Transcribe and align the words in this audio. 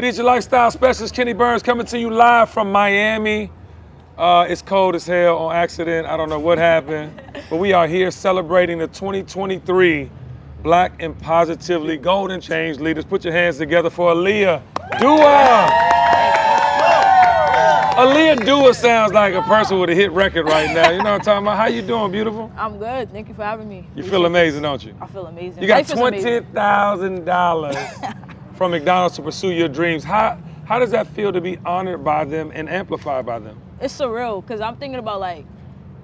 It 0.00 0.04
is 0.04 0.16
your 0.16 0.24
lifestyle 0.24 0.70
specialist, 0.70 1.14
Kenny 1.14 1.34
Burns, 1.34 1.62
coming 1.62 1.84
to 1.84 1.98
you 1.98 2.08
live 2.08 2.48
from 2.48 2.72
Miami. 2.72 3.50
Uh, 4.16 4.46
it's 4.48 4.62
cold 4.62 4.94
as 4.94 5.06
hell 5.06 5.36
on 5.36 5.54
accident. 5.54 6.06
I 6.06 6.16
don't 6.16 6.30
know 6.30 6.38
what 6.38 6.56
happened, 6.56 7.20
but 7.50 7.58
we 7.58 7.74
are 7.74 7.86
here 7.86 8.10
celebrating 8.10 8.78
the 8.78 8.86
2023 8.86 10.08
Black 10.62 11.02
and 11.02 11.20
Positively 11.20 11.98
Golden 11.98 12.40
Change 12.40 12.80
Leaders. 12.80 13.04
Put 13.04 13.24
your 13.24 13.34
hands 13.34 13.58
together 13.58 13.90
for 13.90 14.14
Aaliyah 14.14 14.62
Duah. 14.92 15.68
Aaliyah 17.96 18.38
Duah 18.38 18.74
sounds 18.74 19.12
like 19.12 19.34
a 19.34 19.42
person 19.42 19.80
with 19.80 19.90
a 19.90 19.94
hit 19.94 20.12
record 20.12 20.46
right 20.46 20.74
now. 20.74 20.88
You 20.88 21.02
know 21.02 21.12
what 21.12 21.12
I'm 21.12 21.20
talking 21.20 21.46
about? 21.46 21.58
How 21.58 21.66
you 21.66 21.82
doing, 21.82 22.10
beautiful? 22.10 22.50
I'm 22.56 22.78
good. 22.78 23.12
Thank 23.12 23.28
you 23.28 23.34
for 23.34 23.44
having 23.44 23.68
me. 23.68 23.86
You 23.94 24.02
feel 24.02 24.24
amazing, 24.24 24.62
don't 24.62 24.82
you? 24.82 24.94
I 24.98 25.06
feel 25.08 25.26
amazing. 25.26 25.60
You 25.60 25.68
got 25.68 25.84
$20,000. 25.84 28.16
from 28.60 28.72
McDonald's 28.72 29.16
to 29.16 29.22
pursue 29.22 29.52
your 29.52 29.68
dreams. 29.68 30.04
How 30.04 30.36
how 30.66 30.78
does 30.78 30.90
that 30.90 31.06
feel 31.06 31.32
to 31.32 31.40
be 31.40 31.56
honored 31.64 32.04
by 32.04 32.26
them 32.26 32.52
and 32.54 32.68
amplified 32.68 33.24
by 33.24 33.38
them? 33.38 33.58
It's 33.80 33.98
surreal 33.98 34.42
because 34.42 34.60
I'm 34.60 34.76
thinking 34.76 34.98
about 34.98 35.18
like, 35.18 35.46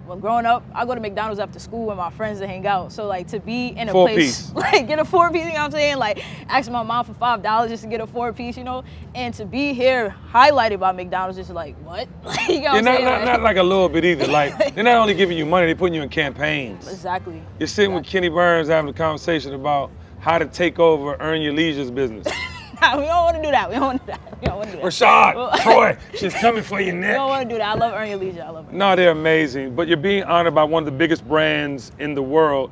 when 0.07 0.21
growing 0.21 0.47
up, 0.47 0.65
I 0.75 0.87
go 0.87 0.95
to 0.95 1.01
McDonald's 1.03 1.39
after 1.39 1.59
school 1.59 1.85
with 1.89 1.99
my 1.99 2.09
friends 2.09 2.41
to 2.41 2.47
hang 2.47 2.67
out. 2.67 2.93
So 2.93 3.07
like 3.07 3.27
to 3.29 3.41
be 3.41 3.69
in 3.77 3.91
a 3.91 3.93
Four 3.93 4.09
place 4.09 4.47
piece. 4.47 4.55
like 4.55 4.89
get 4.89 4.99
a 4.99 5.05
four 5.05 5.31
piece, 5.31 5.43
you 5.43 5.49
know 5.49 5.53
what 5.53 5.65
I'm 5.65 5.71
saying? 5.73 5.99
Like 5.99 6.25
asking 6.49 6.73
my 6.73 6.83
mom 6.83 7.05
for 7.05 7.13
five 7.13 7.43
dollars 7.43 7.69
just 7.69 7.83
to 7.83 7.91
get 7.91 8.01
a 8.01 8.07
four 8.07 8.33
piece, 8.33 8.57
you 8.57 8.65
know? 8.65 8.85
And 9.15 9.35
to 9.35 9.45
be 9.45 9.75
here 9.75 10.15
highlighted 10.33 10.81
by 10.81 10.93
McDonald's 10.93 11.37
is 11.37 11.51
like 11.51 11.77
what? 11.85 12.09
Like, 12.25 12.49
you 12.49 12.61
know 12.63 12.73
what 12.73 12.73
You're 12.73 12.77
I'm 12.79 12.85
not, 12.87 12.95
saying? 12.97 13.05
not, 13.05 13.25
not 13.27 13.43
like 13.43 13.59
a 13.59 13.63
little 13.63 13.91
bit 13.91 14.07
either. 14.07 14.29
Like 14.29 14.57
they're 14.75 14.83
not 14.83 14.97
only 14.97 15.13
giving 15.13 15.37
you 15.37 15.45
money, 15.45 15.67
they're 15.67 15.75
putting 15.77 15.93
you 15.93 16.01
in 16.01 16.09
campaigns. 16.09 16.91
exactly. 16.91 17.43
You're 17.59 17.67
sitting 17.67 17.93
with 17.95 18.07
Kenny 18.07 18.31
Burns 18.31 18.69
having 18.69 18.89
a 18.89 18.95
conversation 18.95 19.53
about 19.53 19.91
how 20.19 20.39
to 20.39 20.47
take 20.47 20.79
over 20.79 21.17
Earn 21.21 21.41
Your 21.43 21.53
Leisure's 21.53 21.91
business. 21.91 22.27
Nah, 22.79 22.99
we 22.99 23.07
don't 23.07 23.25
want 23.25 23.37
to 23.37 23.43
do 23.43 23.51
that. 23.53 23.71
We 23.71 23.77
don't 23.77 23.85
want 23.85 24.01
to 24.07 24.13
do 24.13 24.19
that. 24.19 24.41
We 24.41 24.47
don't 24.49 24.57
want 24.59 24.69
to 24.71 24.77
do 24.77 24.83
that. 24.83 24.87
Rashad, 24.87 25.61
Troy, 25.63 25.97
she's 26.15 26.35
coming 26.35 26.63
for 26.63 26.79
your 26.79 26.93
We 26.95 27.01
neck. 27.01 27.15
don't 27.17 27.31
want 27.31 27.49
to 27.49 27.55
do 27.55 27.57
that. 27.57 27.69
I 27.75 27.79
love 27.79 27.95
Earn 27.95 28.11
Your 28.11 28.19
Leisure. 28.19 28.43
I 28.43 28.51
love 28.51 28.69
it. 28.69 28.75
No, 28.75 28.95
they're 28.95 29.13
amazing. 29.13 29.75
But 29.75 29.89
you're 29.89 29.97
being 29.97 30.25
honored 30.25 30.55
by 30.55 30.63
one 30.65 30.83
of 30.83 30.85
the 30.85 30.93
biggest 30.93 31.27
brands 31.27 31.91
in 31.99 32.15
the 32.15 32.23
world. 32.23 32.71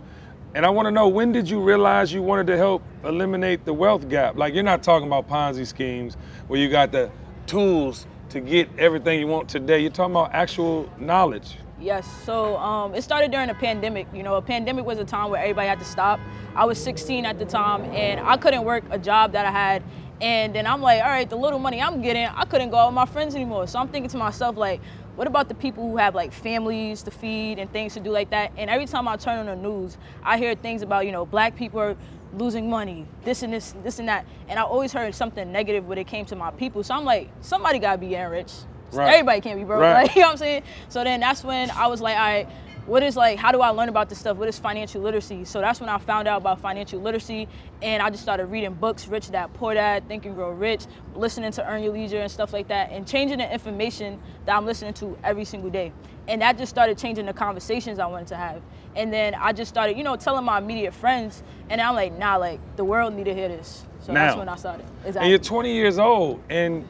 And 0.55 0.67
I 0.67 0.69
want 0.69 0.85
to 0.89 0.91
know 0.91 1.09
when 1.09 1.33
did 1.33 1.49
you 1.49 1.59
realize 1.59 2.13
you 2.13 2.21
wanted 2.23 2.47
to 2.49 2.59
help 2.59 2.83
eliminate 3.03 3.65
the 3.65 3.73
wealth 3.73 4.07
gap? 4.11 4.37
Like 4.37 4.53
you're 4.53 4.63
not 4.63 4.83
talking 4.83 5.07
about 5.07 5.27
Ponzi 5.27 5.67
schemes 5.67 6.19
where 6.49 6.61
you 6.61 6.69
got 6.69 6.93
the 6.93 7.11
tools 7.47 8.07
to 8.35 8.41
get 8.41 8.69
everything 8.79 9.21
you 9.21 9.29
want 9.29 9.49
today. 9.49 9.79
You're 9.79 9.93
talking 9.93 10.13
about 10.13 10.35
actual 10.35 10.91
knowledge. 10.99 11.57
Yes. 11.81 12.05
So 12.25 12.57
um, 12.57 12.93
it 12.93 13.03
started 13.03 13.31
during 13.31 13.49
a 13.49 13.55
pandemic. 13.55 14.09
You 14.13 14.25
know, 14.25 14.35
a 14.35 14.43
pandemic 14.43 14.85
was 14.85 14.99
a 14.99 15.05
time 15.05 15.31
where 15.31 15.41
everybody 15.41 15.69
had 15.69 15.79
to 15.79 15.85
stop. 15.85 16.19
I 16.57 16.65
was 16.65 16.83
16 16.83 17.25
at 17.27 17.39
the 17.39 17.45
time, 17.45 17.85
and 17.93 18.19
I 18.19 18.37
couldn't 18.37 18.65
work 18.65 18.83
a 18.91 18.99
job 18.99 19.33
that 19.33 19.47
I 19.47 19.53
had. 19.53 19.85
And 20.21 20.53
then 20.53 20.67
I'm 20.67 20.81
like, 20.81 21.01
all 21.01 21.09
right, 21.09 21.29
the 21.29 21.37
little 21.37 21.61
money 21.61 21.81
I'm 21.81 22.03
getting, 22.03 22.27
I 22.27 22.45
couldn't 22.45 22.71
go 22.71 22.77
out 22.77 22.89
with 22.89 22.95
my 22.95 23.07
friends 23.07 23.37
anymore. 23.37 23.69
So 23.69 23.79
I'm 23.79 23.89
thinking 23.89 24.11
to 24.11 24.17
myself, 24.17 24.57
like, 24.57 24.81
what 25.15 25.29
about 25.29 25.49
the 25.49 25.55
people 25.55 25.89
who 25.89 25.97
have 25.97 26.17
like 26.17 26.33
families 26.33 27.03
to 27.05 27.13
feed 27.13 27.61
and 27.61 27.71
things 27.73 27.95
to 27.95 28.01
do 28.01 28.11
like 28.11 28.31
that? 28.31 28.51
And 28.57 28.69
every 28.69 28.87
time 28.87 29.07
I 29.07 29.17
turn 29.17 29.39
on 29.39 29.47
the 29.47 29.57
news, 29.57 29.97
I 30.25 30.39
hear 30.39 30.57
things 30.57 30.83
about, 30.83 31.07
you 31.07 31.13
know, 31.13 31.25
black 31.25 31.55
people 31.55 31.81
are 31.81 31.97
losing 32.39 32.69
money, 32.71 33.07
this 33.25 33.43
and 33.43 33.53
this, 33.53 33.75
this 33.83 33.99
and 33.99 34.09
that. 34.09 34.27
And 34.49 34.59
I 34.59 34.63
always 34.63 34.93
heard 34.93 35.15
something 35.15 35.51
negative 35.53 35.87
when 35.87 35.99
it 35.99 36.07
came 36.07 36.25
to 36.27 36.37
my 36.37 36.51
people. 36.51 36.83
So 36.83 36.95
I'm 36.95 37.05
like, 37.05 37.31
somebody 37.41 37.79
gotta 37.79 37.99
be 37.99 38.09
getting 38.09 38.31
rich. 38.31 38.53
Right. 38.93 39.15
Everybody 39.15 39.41
can't 39.41 39.59
be 39.59 39.65
broke. 39.65 39.81
Right. 39.81 39.95
Like, 40.05 40.15
you 40.15 40.23
know 40.23 40.29
what 40.29 40.33
I'm 40.33 40.39
saying? 40.39 40.63
So 40.89 41.05
then 41.05 41.21
that's 41.21 41.45
when 41.45 41.71
I 41.71 41.87
was 41.87 42.01
like, 42.01 42.17
all 42.17 42.23
right, 42.23 42.49
what 42.87 43.03
is 43.03 43.17
like, 43.17 43.39
how 43.39 43.51
do 43.51 43.63
I 43.63 43.71
learn 43.71 43.89
about 43.89 44.09
this 44.09 44.19
stuff? 44.19 44.37
What 44.37 44.49
is 44.49 44.59
financial 44.59 45.01
literacy? 45.01 45.45
So 45.45 45.61
that's 45.61 45.81
when 45.81 45.89
I 45.89 45.97
found 45.99 46.29
out 46.29 46.39
about 46.43 46.61
financial 46.61 47.01
literacy 47.01 47.49
and 47.81 48.03
I 48.03 48.11
just 48.11 48.23
started 48.23 48.47
reading 48.47 48.75
books, 48.75 49.09
Rich 49.09 49.31
Dad, 49.31 49.55
Poor 49.55 49.73
Dad, 49.73 50.07
Think 50.07 50.27
and 50.27 50.35
Grow 50.35 50.51
Rich, 50.51 50.85
listening 51.15 51.51
to 51.53 51.67
Earn 51.67 51.83
Your 51.83 51.95
Leisure 51.95 52.21
and 52.21 52.31
stuff 52.31 52.53
like 52.53 52.69
that, 52.69 52.91
and 52.91 53.07
changing 53.07 53.39
the 53.39 53.51
information 53.51 54.21
that 54.45 54.55
I'm 54.55 54.67
listening 54.67 54.93
to 54.95 55.17
every 55.25 55.47
single 55.47 55.71
day. 55.71 55.93
And 56.29 56.43
that 56.43 56.59
just 56.59 56.71
started 56.71 56.99
changing 56.99 57.27
the 57.27 57.33
conversations 57.33 57.99
I 57.99 58.07
wanted 58.07 58.29
to 58.29 58.37
have. 58.37 58.61
And 58.97 59.13
then 59.13 59.35
I 59.35 59.53
just 59.53 59.71
started, 59.71 59.97
you 59.97 60.05
know, 60.05 60.17
telling 60.17 60.45
my 60.45 60.59
immediate 60.59 60.95
friends, 60.95 61.43
and 61.71 61.81
I'm 61.81 61.95
like, 61.95 62.17
nah, 62.19 62.37
like 62.37 62.61
the 62.77 62.85
world 62.85 63.15
need 63.15 63.25
to 63.25 63.35
hear 63.35 63.49
this. 63.49 63.85
So 64.01 64.13
that's 64.13 64.37
when 64.37 64.49
I 64.49 64.57
started. 64.57 64.85
And 64.99 65.07
Exactly. 65.07 65.31
you're 65.31 65.39
20 65.39 65.73
years 65.73 65.99
old, 65.99 66.43
and 66.51 66.87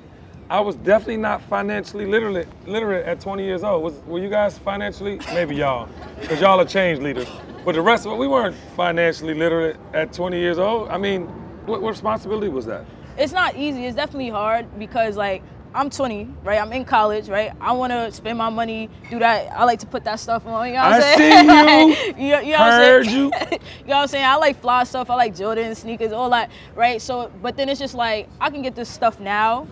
I 0.50 0.60
was 0.60 0.76
definitely 0.76 1.18
not 1.18 1.42
financially 1.42 2.06
literate 2.06 2.48
literate 2.66 3.06
at 3.06 3.20
20 3.20 3.44
years 3.44 3.64
old. 3.64 3.82
Was 3.82 3.94
were 4.06 4.18
you 4.18 4.28
guys 4.30 4.58
financially? 4.58 5.20
Maybe 5.32 5.56
y'all, 5.56 5.88
because 6.20 6.40
y'all 6.40 6.60
are 6.60 6.64
change 6.66 7.00
leaders. 7.00 7.28
But 7.64 7.74
the 7.74 7.82
rest 7.82 8.06
of 8.06 8.12
it, 8.12 8.16
we 8.16 8.28
weren't 8.28 8.56
financially 8.76 9.34
literate 9.34 9.76
at 9.94 10.12
20 10.12 10.38
years 10.38 10.58
old. 10.58 10.88
I 10.90 10.98
mean, 10.98 11.26
what, 11.66 11.82
what 11.82 11.90
responsibility 11.90 12.48
was 12.48 12.66
that? 12.66 12.84
it's 13.18 13.32
not 13.32 13.56
easy. 13.56 13.86
It's 13.86 13.96
definitely 13.96 14.30
hard 14.30 14.78
because 14.78 15.16
like 15.16 15.42
I'm 15.74 15.90
20, 15.90 16.28
right? 16.44 16.60
I'm 16.60 16.72
in 16.72 16.84
college, 16.84 17.28
right? 17.28 17.52
I 17.60 17.72
want 17.72 17.92
to 17.92 18.12
spend 18.12 18.38
my 18.38 18.48
money, 18.48 18.88
do 19.10 19.18
that. 19.18 19.50
I 19.52 19.64
like 19.64 19.80
to 19.80 19.86
put 19.86 20.04
that 20.04 20.20
stuff 20.20 20.46
on. 20.46 20.68
You 20.68 20.74
know 20.74 20.82
what 20.82 20.92
I 20.92 20.96
I'm 20.96 21.02
saying? 21.02 21.98
see 22.16 22.18
you. 22.18 22.28
you. 22.28 22.36
you 22.46 22.52
know 22.52 22.58
Heard 22.58 23.06
what 23.06 23.08
I'm 23.08 23.12
saying? 23.12 23.18
you. 23.18 23.24
you 23.52 23.58
know 23.88 23.96
what 23.96 24.02
I'm 24.02 24.08
saying? 24.08 24.24
I 24.24 24.36
like 24.36 24.60
fly 24.60 24.84
stuff. 24.84 25.10
I 25.10 25.16
like 25.16 25.34
Jordan 25.34 25.74
sneakers, 25.74 26.12
all 26.12 26.30
that, 26.30 26.50
right? 26.76 27.02
So, 27.02 27.30
but 27.42 27.56
then 27.56 27.68
it's 27.68 27.80
just 27.80 27.94
like 27.94 28.28
I 28.40 28.50
can 28.50 28.62
get 28.62 28.76
this 28.76 28.88
stuff 28.88 29.18
now, 29.18 29.66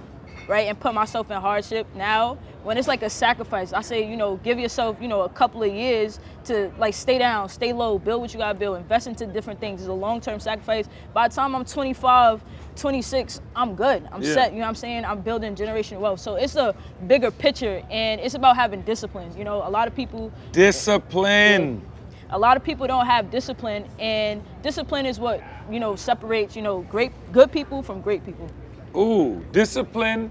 right, 0.48 0.68
and 0.68 0.78
put 0.78 0.94
myself 0.94 1.30
in 1.30 1.40
hardship 1.40 1.86
now. 1.94 2.38
When 2.62 2.78
it's 2.78 2.86
like 2.86 3.02
a 3.02 3.10
sacrifice, 3.10 3.72
I 3.72 3.80
say, 3.80 4.08
you 4.08 4.16
know, 4.16 4.36
give 4.36 4.58
yourself, 4.58 4.96
you 5.00 5.08
know, 5.08 5.22
a 5.22 5.28
couple 5.28 5.62
of 5.64 5.72
years 5.72 6.20
to 6.44 6.70
like 6.78 6.94
stay 6.94 7.18
down, 7.18 7.48
stay 7.48 7.72
low, 7.72 7.98
build 7.98 8.20
what 8.20 8.32
you 8.32 8.38
gotta 8.38 8.56
build, 8.56 8.76
invest 8.76 9.08
into 9.08 9.26
different 9.26 9.58
things. 9.58 9.80
It's 9.80 9.88
a 9.88 9.92
long-term 9.92 10.38
sacrifice. 10.38 10.88
By 11.12 11.26
the 11.26 11.34
time 11.34 11.56
I'm 11.56 11.64
25, 11.64 12.40
26, 12.76 13.40
I'm 13.56 13.74
good. 13.74 14.08
I'm 14.12 14.22
Yeah. 14.22 14.34
set. 14.34 14.52
You 14.52 14.58
know 14.58 14.64
what 14.64 14.68
I'm 14.68 14.74
saying? 14.76 15.04
I'm 15.04 15.20
building 15.22 15.56
generational 15.56 15.98
wealth. 16.00 16.20
So 16.20 16.36
it's 16.36 16.54
a 16.54 16.72
bigger 17.08 17.32
picture, 17.32 17.82
and 17.90 18.20
it's 18.20 18.34
about 18.34 18.54
having 18.54 18.82
discipline. 18.82 19.36
You 19.36 19.42
know, 19.44 19.66
a 19.66 19.70
lot 19.70 19.88
of 19.88 19.94
people 19.96 20.30
Discipline. 20.52 21.82
a 22.30 22.38
lot 22.38 22.56
of 22.56 22.64
people 22.64 22.86
don't 22.86 23.06
have 23.06 23.30
discipline 23.30 23.84
and 23.98 24.42
discipline 24.62 25.04
is 25.04 25.20
what 25.20 25.42
you 25.70 25.78
know 25.78 25.94
separates 25.96 26.56
you 26.56 26.62
know 26.62 26.80
great 26.90 27.12
good 27.30 27.52
people 27.52 27.82
from 27.82 28.00
great 28.00 28.24
people 28.24 28.48
Ooh, 28.96 29.44
discipline 29.52 30.30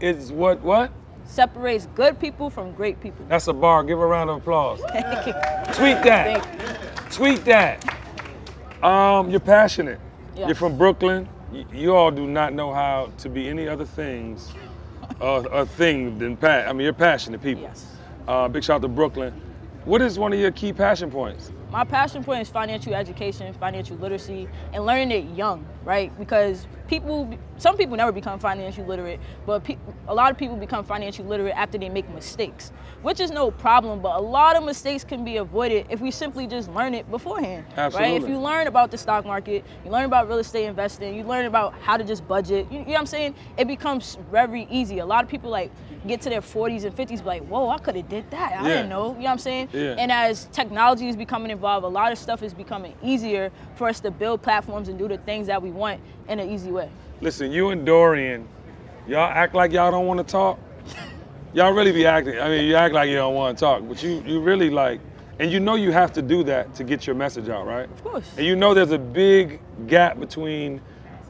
is 0.00 0.32
what? 0.32 0.60
What? 0.62 0.90
separates 1.24 1.86
good 1.94 2.18
people 2.20 2.50
from 2.50 2.72
great 2.72 3.00
people 3.00 3.24
That's 3.28 3.46
a 3.46 3.52
bar. 3.54 3.84
Give 3.84 3.98
a 3.98 4.06
round 4.06 4.28
of 4.28 4.38
applause. 4.38 4.80
Tweet 5.72 6.02
that. 6.02 7.08
Tweet 7.10 7.44
that. 7.46 7.82
Um, 8.84 9.30
you're 9.30 9.40
passionate. 9.40 9.98
You're 10.36 10.54
from 10.54 10.76
Brooklyn. 10.76 11.28
Y- 11.52 11.64
You 11.72 11.94
all 11.94 12.10
do 12.10 12.26
not 12.26 12.52
know 12.52 12.74
how 12.74 13.10
to 13.18 13.28
be 13.30 13.48
any 13.48 13.66
other 13.68 13.84
things, 13.86 14.52
uh, 15.22 15.44
a 15.52 15.64
thing 15.64 16.18
than 16.18 16.36
pat. 16.36 16.68
I 16.68 16.72
mean, 16.72 16.84
you're 16.84 16.92
passionate 16.92 17.40
people. 17.42 17.62
Yes. 17.62 17.86
Uh, 18.28 18.48
big 18.48 18.64
shout 18.64 18.76
out 18.76 18.82
to 18.82 18.88
Brooklyn. 18.88 19.32
What 19.84 20.02
is 20.02 20.18
one 20.18 20.32
of 20.32 20.38
your 20.38 20.50
key 20.50 20.72
passion 20.72 21.10
points? 21.10 21.50
My 21.72 21.84
passion 21.84 22.22
point 22.22 22.42
is 22.42 22.48
financial 22.48 22.94
education 22.94 23.52
financial 23.54 23.96
literacy 23.96 24.46
and 24.72 24.84
learning 24.86 25.10
it 25.10 25.36
young 25.36 25.64
right? 25.84 26.16
Because 26.16 26.66
people 26.86 27.28
some 27.58 27.76
people 27.76 27.96
never 27.96 28.12
become 28.12 28.38
financially 28.38 28.86
literate 28.86 29.18
but 29.46 29.64
pe- 29.64 29.76
a 30.08 30.14
lot 30.14 30.30
of 30.30 30.36
people 30.38 30.56
become 30.56 30.84
financially 30.84 31.26
literate 31.28 31.54
after 31.56 31.78
they 31.78 31.88
make 31.88 32.08
mistakes 32.10 32.70
which 33.02 33.18
is 33.18 33.30
no 33.30 33.50
problem 33.50 34.00
but 34.00 34.14
a 34.16 34.20
lot 34.20 34.54
of 34.56 34.62
mistakes 34.64 35.02
can 35.02 35.24
be 35.24 35.38
avoided 35.38 35.86
if 35.88 36.00
we 36.00 36.10
simply 36.10 36.46
just 36.46 36.68
learn 36.70 36.92
it 36.94 37.10
beforehand 37.10 37.64
right? 37.76 38.22
If 38.22 38.28
you 38.28 38.38
learn 38.38 38.66
about 38.66 38.90
the 38.90 38.98
stock 38.98 39.24
market 39.24 39.64
you 39.84 39.90
learn 39.90 40.04
about 40.04 40.28
real 40.28 40.38
estate 40.38 40.66
investing 40.66 41.14
you 41.16 41.24
learn 41.24 41.46
about 41.46 41.72
how 41.80 41.96
to 41.96 42.04
just 42.04 42.26
budget 42.28 42.70
you, 42.70 42.80
you 42.80 42.84
know 42.84 42.92
what 42.92 43.00
i'm 43.00 43.06
saying? 43.06 43.34
It 43.56 43.66
becomes 43.66 44.18
very 44.30 44.66
easy. 44.70 44.98
A 44.98 45.06
lot 45.06 45.24
of 45.24 45.30
people 45.30 45.50
like 45.50 45.70
get 46.06 46.20
to 46.22 46.28
their 46.30 46.40
40s 46.42 46.84
and 46.84 46.94
50s 46.94 47.20
be 47.20 47.24
like 47.24 47.42
whoa 47.46 47.68
i 47.70 47.78
could 47.78 47.96
have 47.96 48.08
did 48.08 48.30
that. 48.32 48.52
I 48.52 48.68
Yeah. 48.68 48.74
didn't 48.76 48.88
know 48.90 49.08
you 49.12 49.18
know 49.18 49.24
what 49.24 49.30
i'm 49.30 49.38
saying? 49.38 49.68
Yeah. 49.72 49.96
and 49.98 50.12
as 50.12 50.46
technology 50.52 51.08
is 51.08 51.16
becoming 51.16 51.50
involved, 51.62 51.84
a 51.84 51.88
lot 51.88 52.10
of 52.10 52.18
stuff 52.18 52.42
is 52.42 52.52
becoming 52.52 52.92
easier 53.04 53.52
for 53.76 53.86
us 53.86 54.00
to 54.00 54.10
build 54.10 54.42
platforms 54.42 54.88
and 54.88 54.98
do 54.98 55.06
the 55.06 55.18
things 55.18 55.46
that 55.46 55.62
we 55.62 55.70
want 55.70 56.00
in 56.28 56.40
an 56.40 56.50
easy 56.50 56.72
way. 56.72 56.90
Listen, 57.20 57.52
you 57.52 57.68
and 57.68 57.86
Dorian, 57.86 58.48
y'all 59.06 59.30
act 59.30 59.54
like 59.54 59.70
y'all 59.70 59.92
don't 59.92 60.06
want 60.06 60.18
to 60.18 60.24
talk. 60.24 60.58
Y'all 61.54 61.74
really 61.74 61.92
be 61.92 62.06
acting. 62.06 62.40
I 62.40 62.48
mean, 62.48 62.64
you 62.64 62.74
act 62.74 62.94
like 62.94 63.10
you 63.10 63.16
don't 63.16 63.34
want 63.34 63.58
to 63.58 63.60
talk, 63.60 63.86
but 63.86 64.02
you 64.02 64.24
you 64.26 64.40
really 64.40 64.70
like, 64.70 65.02
and 65.38 65.52
you 65.52 65.60
know 65.60 65.74
you 65.74 65.92
have 65.92 66.10
to 66.14 66.22
do 66.22 66.42
that 66.44 66.74
to 66.76 66.82
get 66.82 67.06
your 67.06 67.14
message 67.14 67.50
out, 67.50 67.66
right? 67.66 67.90
Of 67.90 68.02
course. 68.02 68.30
And 68.38 68.46
you 68.46 68.56
know 68.56 68.72
there's 68.72 68.92
a 68.92 68.98
big 68.98 69.60
gap 69.86 70.18
between 70.18 70.80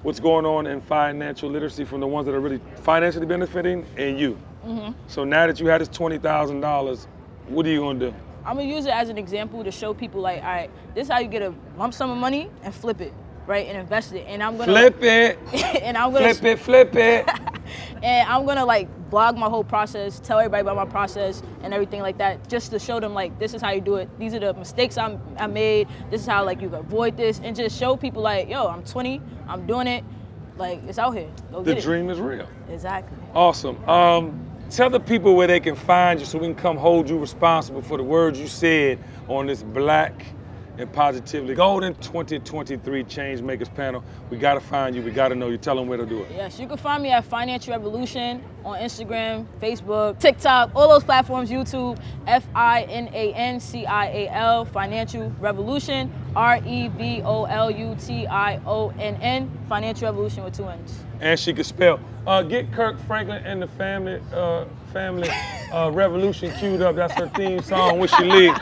what's 0.05 0.21
going 0.21 0.47
on 0.47 0.69
in 0.69 0.81
financial 0.81 1.51
literacy 1.51 1.85
from 1.85 1.99
the 1.99 2.07
ones 2.07 2.27
that 2.27 2.37
are 2.37 2.41
really 2.41 2.61
financially 2.77 3.27
benefiting 3.27 3.85
and 3.97 4.17
you. 4.17 4.39
Mm-hmm. 4.65 4.93
So 5.09 5.25
now 5.25 5.49
that 5.49 5.59
you 5.59 5.67
had 5.67 5.81
this 5.81 5.89
twenty 5.89 6.19
thousand 6.19 6.61
dollars, 6.61 7.09
what 7.49 7.67
are 7.67 7.71
you 7.71 7.81
gonna 7.81 7.99
do? 7.99 8.15
I'm 8.45 8.57
gonna 8.57 8.69
use 8.69 8.87
it 8.87 8.93
as 8.93 9.09
an 9.09 9.19
example 9.19 9.63
to 9.65 9.71
show 9.71 9.95
people 9.95 10.21
like, 10.21 10.39
all 10.43 10.49
right, 10.49 10.71
this 10.95 11.05
is 11.05 11.13
how 11.13 11.19
you 11.21 11.29
get 11.29 11.43
a 11.43 11.55
lump 11.77 11.95
sum 11.95 12.11
of 12.11 12.19
money 12.19 12.51
and 12.63 12.75
flip 12.75 13.01
it, 13.01 13.13
right, 13.47 13.67
and 13.69 13.79
invest 13.79 14.13
it. 14.13 14.27
And 14.27 14.43
I'm 14.43 14.57
gonna 14.57 14.73
Flip 14.73 15.03
it, 15.03 15.39
and 15.83 15.97
I'm 15.97 16.13
gonna 16.13 16.35
flip 16.35 16.59
it, 16.59 16.59
flip 16.59 16.97
it. 16.97 17.29
and 18.03 18.29
I'm 18.29 18.45
gonna 18.45 18.65
like 18.65 18.89
blog 19.11 19.37
my 19.37 19.49
whole 19.49 19.63
process, 19.63 20.19
tell 20.21 20.39
everybody 20.39 20.63
about 20.63 20.77
my 20.77 20.91
process 20.91 21.43
and 21.63 21.73
everything 21.73 22.01
like 22.01 22.19
that, 22.19 22.49
just 22.49 22.71
to 22.73 22.79
show 22.79 22.99
them 22.99 23.15
like 23.15 23.39
this 23.39 23.55
is 23.55 23.63
how 23.63 23.71
you 23.71 23.81
do 23.81 23.97
it. 23.97 24.09
These 24.19 24.35
are 24.35 24.41
the 24.41 24.55
mistakes 24.55 24.99
I'm, 24.99 25.21
I 25.39 25.47
made. 25.47 25.89
This 26.11 26.23
is 26.23 26.27
how 26.27 26.45
like 26.45 26.61
you 26.61 26.75
avoid 26.75 27.17
this, 27.17 27.41
and 27.45 27.55
just 27.55 27.79
show 27.79 27.97
people 27.97 28.23
like, 28.23 28.49
yo, 28.49 28.67
I'm 28.67 28.83
20, 28.83 29.21
I'm 29.47 29.67
doing 29.67 29.87
it. 29.87 30.05
Like 30.57 30.83
it's 30.89 30.99
out 30.99 31.13
here. 31.13 31.31
Go 31.53 31.63
The 31.63 31.77
dream 31.77 32.11
is 32.11 32.21
real. 32.21 32.49
Exactly. 32.69 33.17
Awesome. 33.35 33.89
Um, 33.89 34.52
tell 34.73 34.89
the 34.89 34.99
people 34.99 35.37
where 35.37 35.47
they 35.47 35.61
can 35.61 35.77
find 35.77 36.19
you 36.19 36.25
so 36.25 36.39
we 36.39 36.47
can 36.47 36.55
come 36.55 36.79
hold 36.79 37.07
you 37.07 37.19
responsible 37.19 37.83
for 37.83 37.99
the 37.99 38.03
words 38.03 38.41
you 38.41 38.47
said 38.47 38.99
on 39.29 39.47
this 39.47 39.63
Black 39.63 40.25
and 40.79 40.93
Positively 40.93 41.55
Golden 41.55 41.95
2023 41.97 43.05
Change 43.05 43.43
Makers 43.43 43.69
panel. 43.69 44.03
We 44.31 44.39
got 44.39 44.55
to 44.55 44.61
find 44.61 44.97
you. 44.97 45.03
We 45.03 45.11
got 45.11 45.29
to 45.29 45.35
know 45.35 45.49
you. 45.49 45.59
Tell 45.59 45.77
them 45.77 45.87
where 45.87 45.99
to 45.99 46.07
do 46.07 46.23
it. 46.23 46.31
Yes, 46.31 46.59
you 46.59 46.67
can 46.67 46.77
find 46.77 47.03
me 47.03 47.11
at 47.11 47.25
Financial 47.25 47.73
Revolution 47.73 48.43
on 48.65 48.79
Instagram, 48.79 49.47
Facebook, 49.61 50.19
TikTok, 50.19 50.71
all 50.75 50.89
those 50.89 51.05
platforms, 51.05 51.51
YouTube, 51.51 51.99
F 52.27 52.47
I 52.55 52.83
N 52.83 53.11
A 53.13 53.35
N 53.35 53.61
C 53.61 53.85
I 53.85 54.07
A 54.07 54.29
L, 54.31 54.65
Financial 54.65 55.31
Revolution, 55.41 56.13
R 56.35 56.61
E 56.67 56.89
V 56.89 57.23
O 57.23 57.45
L 57.45 57.71
U 57.71 57.97
T 58.01 58.27
I 58.27 58.61
O 58.65 58.91
N 58.99 59.17
N, 59.17 59.51
Financial 59.69 60.07
Revolution 60.07 60.45
with 60.45 60.57
two 60.57 60.67
N's. 60.69 61.01
And 61.21 61.39
she 61.39 61.53
could 61.53 61.67
spell. 61.67 62.01
Uh, 62.27 62.43
get 62.43 62.73
Kirk 62.73 62.99
Franklin 63.01 63.45
and 63.45 63.61
the 63.61 63.67
family 63.67 64.21
uh, 64.33 64.65
family 64.93 65.29
uh, 65.73 65.91
revolution 65.93 66.53
queued 66.59 66.81
up. 66.81 66.95
That's 66.95 67.15
her 67.15 67.29
theme 67.29 67.63
song 67.63 67.99
when 67.99 68.09
she 68.09 68.25
leaves. 68.25 68.59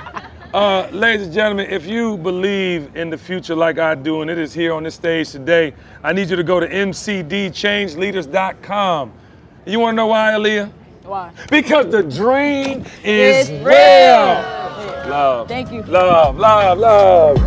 Uh, 0.53 0.89
ladies 0.91 1.27
and 1.27 1.35
gentlemen, 1.35 1.71
if 1.71 1.87
you 1.87 2.17
believe 2.17 2.97
in 2.97 3.09
the 3.09 3.17
future 3.17 3.55
like 3.55 3.79
I 3.79 3.95
do, 3.95 4.21
and 4.23 4.29
it 4.31 4.37
is 4.37 4.53
here 4.53 4.73
on 4.75 4.83
this 4.83 4.97
stage 4.97 5.31
today, 5.31 5.73
I 6.03 6.13
need 6.13 6.29
you 6.29 6.35
to 6.35 6.43
go 6.43 6.59
to 6.59 6.67
mcdchangeleaders.com. 6.69 9.13
You 9.65 9.79
want 9.79 9.93
to 9.93 9.97
know 9.97 10.09
why, 10.09 10.33
Aaliyah? 10.33 10.73
Why? 11.05 11.31
Because 11.51 11.93
the 11.93 12.03
dream 12.03 12.85
is 13.05 13.49
It's 13.49 13.51
real. 13.51 13.65
real. 13.65 14.43
Love. 15.09 15.47
Thank 15.49 15.71
you. 15.73 15.83
Love, 15.83 16.37
love, 16.37 16.79
love. 16.79 17.39